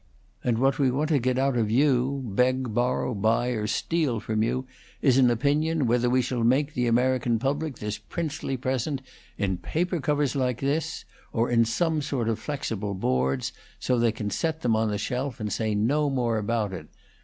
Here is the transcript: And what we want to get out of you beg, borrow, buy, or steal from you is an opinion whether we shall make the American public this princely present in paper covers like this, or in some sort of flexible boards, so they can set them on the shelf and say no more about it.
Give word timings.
And 0.43 0.57
what 0.57 0.79
we 0.79 0.89
want 0.89 1.09
to 1.09 1.19
get 1.19 1.37
out 1.37 1.55
of 1.55 1.69
you 1.69 2.23
beg, 2.25 2.73
borrow, 2.73 3.13
buy, 3.13 3.49
or 3.49 3.67
steal 3.67 4.19
from 4.19 4.41
you 4.41 4.65
is 4.99 5.19
an 5.19 5.29
opinion 5.29 5.85
whether 5.85 6.09
we 6.09 6.23
shall 6.23 6.43
make 6.43 6.73
the 6.73 6.87
American 6.87 7.37
public 7.37 7.77
this 7.77 7.99
princely 7.99 8.57
present 8.57 9.03
in 9.37 9.57
paper 9.57 9.99
covers 9.99 10.35
like 10.35 10.59
this, 10.59 11.05
or 11.31 11.51
in 11.51 11.65
some 11.65 12.01
sort 12.01 12.29
of 12.29 12.39
flexible 12.39 12.95
boards, 12.95 13.53
so 13.79 13.99
they 13.99 14.11
can 14.11 14.31
set 14.31 14.61
them 14.61 14.75
on 14.75 14.89
the 14.89 14.97
shelf 14.97 15.39
and 15.39 15.53
say 15.53 15.75
no 15.75 16.09
more 16.09 16.39
about 16.39 16.73
it. 16.73 16.87